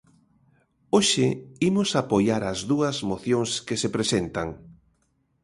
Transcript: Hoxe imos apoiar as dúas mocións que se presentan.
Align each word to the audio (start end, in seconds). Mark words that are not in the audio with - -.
Hoxe 0.95 1.25
imos 1.69 1.89
apoiar 2.03 2.41
as 2.53 2.59
dúas 2.71 2.97
mocións 3.09 3.49
que 3.67 3.75
se 3.81 3.89
presentan. 3.95 4.47